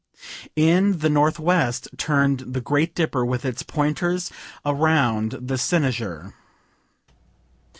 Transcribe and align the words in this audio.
In 0.55 0.97
the 0.97 1.11
northwest 1.11 1.87
turned 1.95 2.39
the 2.39 2.59
Great 2.59 2.95
Dipper 2.95 3.23
with 3.23 3.45
its 3.45 3.61
pointers 3.61 4.31
round 4.65 5.33
the 5.33 5.59
Cynosure. 5.59 6.33